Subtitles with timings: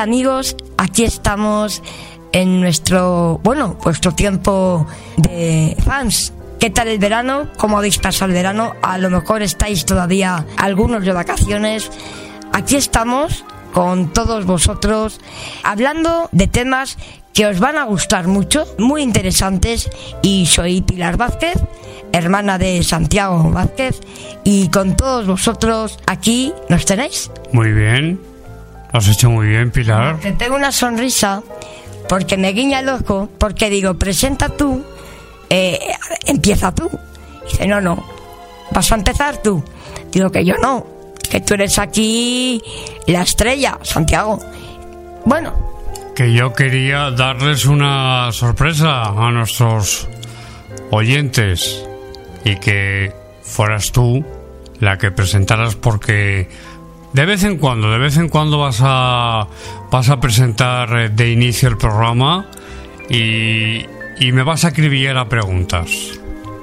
[0.00, 1.82] Amigos, aquí estamos
[2.32, 6.32] en nuestro, bueno, vuestro tiempo de fans.
[6.58, 7.48] ¿Qué tal el verano?
[7.56, 8.74] ¿Cómo habéis pasado el verano?
[8.82, 11.90] A lo mejor estáis todavía algunos de vacaciones.
[12.52, 15.20] Aquí estamos con todos vosotros
[15.62, 16.96] hablando de temas
[17.34, 19.90] que os van a gustar mucho, muy interesantes.
[20.22, 21.58] Y soy Pilar Vázquez,
[22.12, 24.00] hermana de Santiago Vázquez,
[24.42, 27.30] y con todos vosotros aquí nos tenéis.
[27.52, 28.31] Muy bien.
[28.92, 30.18] Lo has hecho muy bien, Pilar.
[30.20, 31.42] Te tengo una sonrisa
[32.08, 34.84] porque me guiña el ojo, porque digo, presenta tú,
[35.48, 35.78] eh,
[36.26, 36.90] empieza tú.
[37.50, 38.04] Dice, no, no,
[38.70, 39.64] vas a empezar tú.
[40.10, 40.86] Digo que yo no,
[41.30, 42.62] que tú eres aquí
[43.06, 44.38] la estrella, Santiago.
[45.24, 45.72] Bueno.
[46.14, 50.08] Que yo quería darles una sorpresa a nuestros
[50.90, 51.82] oyentes
[52.44, 54.22] y que fueras tú
[54.78, 56.48] la que presentaras porque
[57.12, 59.46] de vez en cuando, de vez en cuando vas a,
[59.90, 62.46] vas a presentar eh, de inicio el programa
[63.08, 63.84] y,
[64.20, 65.90] y me vas a escribir a preguntas.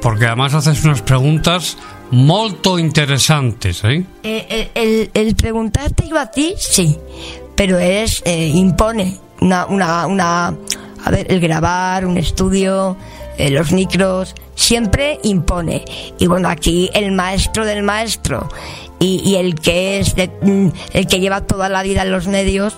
[0.01, 1.77] Porque además haces unas preguntas
[2.11, 4.03] muy interesantes, ¿eh?
[4.23, 6.97] eh el, el, preguntarte yo a ti, sí,
[7.55, 12.97] pero es, eh, impone una, una, una, a ver, el grabar, un estudio,
[13.49, 15.85] los micros, siempre impone.
[16.17, 18.49] Y bueno, aquí el maestro del maestro
[18.99, 22.75] y, el que es mm, el que lleva toda la vida en los medios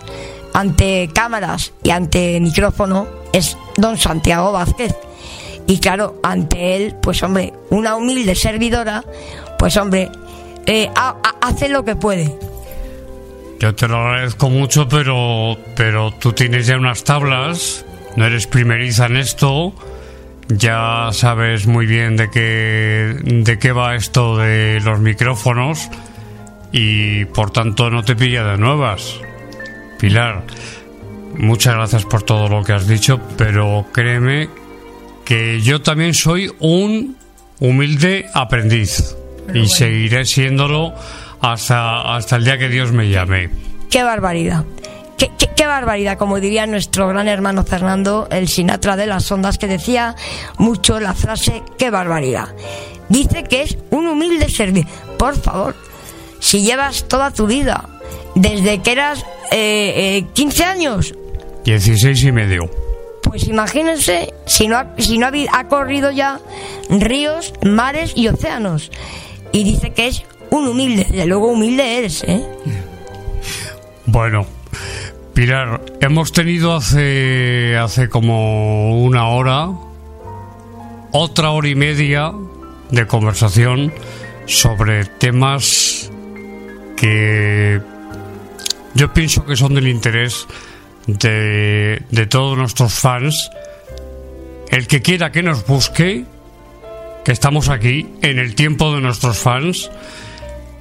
[0.53, 4.95] ante cámaras y ante micrófono es don Santiago Vázquez.
[5.67, 9.03] Y claro, ante él, pues hombre, una humilde servidora,
[9.57, 10.09] pues hombre,
[10.65, 10.89] eh,
[11.41, 12.35] hace lo que puede.
[13.59, 17.85] Yo te lo agradezco mucho, pero, pero tú tienes ya unas tablas,
[18.15, 19.73] no eres primeriza en esto,
[20.57, 25.89] ya sabes muy bien de qué, de qué va esto de los micrófonos
[26.71, 29.19] y por tanto no te pilla de nuevas.
[29.99, 30.43] Pilar,
[31.37, 34.49] muchas gracias por todo lo que has dicho, pero créeme
[35.25, 37.15] que yo también soy un
[37.59, 39.15] humilde aprendiz
[39.53, 40.93] y seguiré siéndolo
[41.41, 43.49] hasta, hasta el día que Dios me llame.
[43.89, 44.65] ¡Qué barbaridad!
[45.21, 49.67] Qué, qué, barbaridad, como diría nuestro gran hermano Fernando, el Sinatra de las ondas, que
[49.67, 50.15] decía
[50.57, 52.55] mucho la frase, qué barbaridad.
[53.07, 54.89] Dice que es un humilde servicio.
[55.19, 55.75] Por favor,
[56.39, 57.87] si llevas toda tu vida,
[58.33, 61.13] desde que eras eh, 15 eh, años.
[61.65, 62.67] 16 y medio.
[63.21, 66.39] Pues imagínense si no, ha, si no ha, corrido ya
[66.89, 68.89] ríos, mares y océanos.
[69.51, 72.43] Y dice que es un humilde, de luego humilde eres, ¿eh?
[74.07, 74.47] Bueno,
[75.33, 79.69] Pilar, hemos tenido hace, hace como una hora,
[81.11, 82.33] otra hora y media
[82.89, 83.93] de conversación
[84.45, 86.11] sobre temas
[86.97, 87.81] que
[88.93, 90.47] yo pienso que son del interés
[91.07, 93.49] de, de todos nuestros fans.
[94.69, 96.25] El que quiera que nos busque,
[97.23, 99.89] que estamos aquí en el tiempo de nuestros fans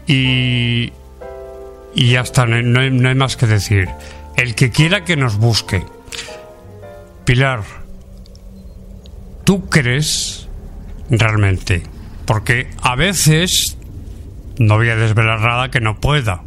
[0.08, 0.92] y,
[1.94, 3.88] y ya está, no no hay más que decir.
[4.40, 5.84] El que quiera que nos busque.
[7.26, 7.62] Pilar,
[9.44, 10.48] ¿tú crees
[11.10, 11.82] realmente?
[12.24, 13.76] Porque a veces,
[14.58, 16.42] no voy a desvelar nada que no pueda,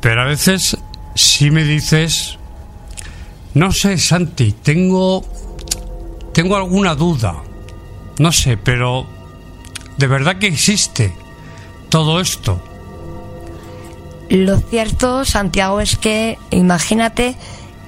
[0.00, 0.78] pero a veces
[1.14, 2.38] sí me dices,
[3.52, 5.26] no sé, Santi, tengo,
[6.32, 7.34] tengo alguna duda,
[8.18, 9.06] no sé, pero
[9.98, 11.12] de verdad que existe
[11.90, 12.64] todo esto.
[14.34, 17.36] Lo cierto, Santiago, es que imagínate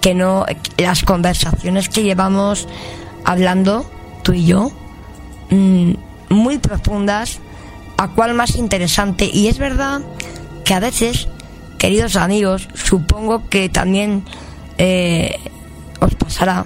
[0.01, 0.47] que no
[0.79, 2.69] las conversaciones que llevamos
[3.25, 3.85] hablando
[4.23, 4.71] tú y yo
[5.51, 5.95] mm,
[6.29, 7.41] muy profundas,
[7.97, 10.03] a cuál más interesante y es verdad
[10.65, 11.27] que a veces,
[11.79, 14.25] queridos amigos, supongo que también
[14.79, 15.41] eh,
[15.99, 16.65] os pasará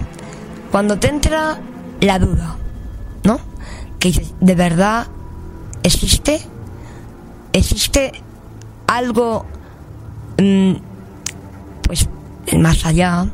[0.69, 1.59] cuando te entra
[2.01, 2.55] la duda,
[3.23, 3.39] ¿no?
[3.97, 5.07] Que ¿de verdad
[5.81, 6.39] existe?
[7.51, 8.11] ¿Existe
[8.85, 9.47] algo
[11.83, 12.07] pues
[12.47, 13.27] el más allá,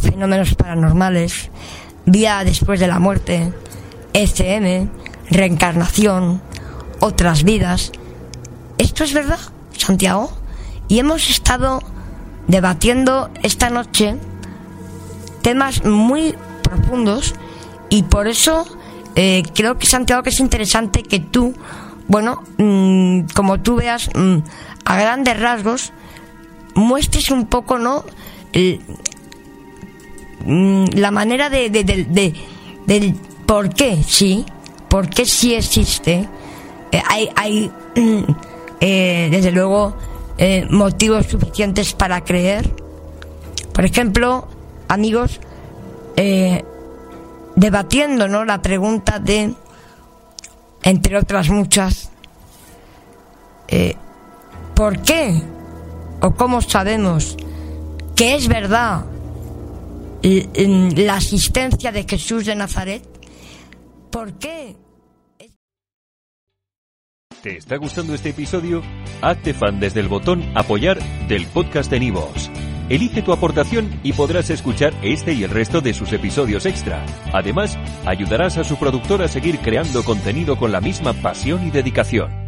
[0.00, 1.50] fenómenos paranormales,
[2.06, 3.52] vida después de la muerte,
[4.12, 4.88] ECM,
[5.30, 6.40] reencarnación,
[7.00, 7.92] otras vidas.
[8.78, 9.40] ¿Esto es verdad,
[9.76, 10.32] Santiago?
[10.88, 11.82] Y hemos estado
[12.46, 14.16] debatiendo esta noche
[15.42, 17.34] temas muy profundos
[17.90, 18.66] y por eso
[19.14, 21.54] eh, creo que Santiago que es interesante que tú,
[22.06, 24.38] bueno, mm, como tú veas mm,
[24.84, 25.92] a grandes rasgos,
[26.74, 28.04] muestres un poco, ¿no?
[28.52, 28.80] El-
[30.44, 32.34] mm, la manera de, de- de- de-
[32.86, 33.14] del
[33.46, 34.44] por qué sí,
[34.88, 36.28] por qué sí existe.
[36.92, 38.22] Eh, hay, hay mm,
[38.80, 39.94] eh, desde luego,
[40.38, 42.70] eh, motivos suficientes para creer.
[43.72, 44.48] Por ejemplo,
[44.88, 45.40] amigos,
[47.54, 48.44] debatiendo ¿no?
[48.44, 49.54] la pregunta de,
[50.82, 52.10] entre otras muchas,
[54.74, 55.40] ¿por qué
[56.20, 57.36] o cómo sabemos
[58.16, 59.04] que es verdad
[60.22, 63.02] la asistencia de Jesús de Nazaret?
[64.10, 64.76] ¿Por qué?
[67.42, 68.82] ¿Te está gustando este episodio?
[69.22, 70.98] Hazte fan desde el botón Apoyar
[71.28, 72.50] del podcast de Nivos.
[72.88, 77.04] Elige tu aportación y podrás escuchar este y el resto de sus episodios extra.
[77.32, 82.47] Además, ayudarás a su productor a seguir creando contenido con la misma pasión y dedicación.